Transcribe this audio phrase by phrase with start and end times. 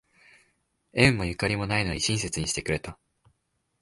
[0.93, 2.97] 縁もゆかりもないのに親切にしてくれた